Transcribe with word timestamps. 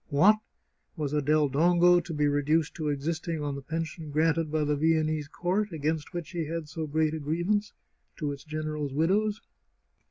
What! 0.09 0.37
Was 0.97 1.13
a 1.13 1.21
Del 1.21 1.47
Dongo 1.47 1.99
to 2.03 2.11
be 2.11 2.27
re 2.27 2.41
duced 2.41 2.73
to 2.73 2.89
existing 2.89 3.43
on 3.43 3.53
the 3.53 3.61
pension 3.61 4.09
granted 4.09 4.51
by 4.51 4.63
the 4.63 4.75
Viennese 4.75 5.27
court, 5.27 5.71
against 5.71 6.11
which 6.11 6.31
he 6.31 6.45
had 6.45 6.67
so 6.67 6.87
great 6.87 7.13
a 7.13 7.19
grievance, 7.19 7.71
to 8.17 8.31
its 8.31 8.43
gen 8.43 8.63
erals' 8.63 8.95
widows? 8.95 9.41